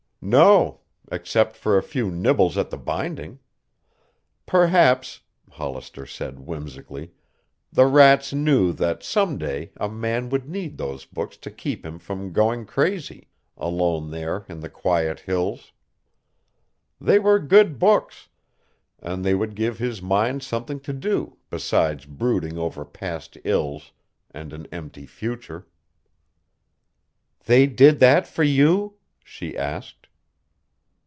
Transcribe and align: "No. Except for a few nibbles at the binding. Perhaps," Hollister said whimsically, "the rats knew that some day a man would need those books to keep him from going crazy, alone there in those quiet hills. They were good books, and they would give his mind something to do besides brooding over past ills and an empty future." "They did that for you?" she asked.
"No. 0.23 0.81
Except 1.11 1.55
for 1.55 1.79
a 1.79 1.83
few 1.83 2.11
nibbles 2.11 2.55
at 2.55 2.69
the 2.69 2.77
binding. 2.77 3.39
Perhaps," 4.45 5.21
Hollister 5.49 6.05
said 6.05 6.41
whimsically, 6.41 7.09
"the 7.73 7.87
rats 7.87 8.31
knew 8.31 8.71
that 8.73 9.01
some 9.01 9.39
day 9.39 9.71
a 9.77 9.89
man 9.89 10.29
would 10.29 10.47
need 10.47 10.77
those 10.77 11.05
books 11.05 11.37
to 11.37 11.49
keep 11.49 11.83
him 11.83 11.97
from 11.97 12.33
going 12.33 12.67
crazy, 12.67 13.29
alone 13.57 14.11
there 14.11 14.45
in 14.47 14.59
those 14.59 14.69
quiet 14.69 15.21
hills. 15.21 15.71
They 17.01 17.17
were 17.17 17.39
good 17.39 17.79
books, 17.79 18.29
and 18.99 19.25
they 19.25 19.33
would 19.33 19.55
give 19.55 19.79
his 19.79 20.03
mind 20.03 20.43
something 20.43 20.79
to 20.81 20.93
do 20.93 21.37
besides 21.49 22.05
brooding 22.05 22.59
over 22.59 22.85
past 22.85 23.39
ills 23.43 23.91
and 24.29 24.53
an 24.53 24.67
empty 24.71 25.07
future." 25.07 25.65
"They 27.47 27.65
did 27.65 27.97
that 28.01 28.27
for 28.27 28.43
you?" 28.43 28.97
she 29.23 29.57
asked. 29.57 29.95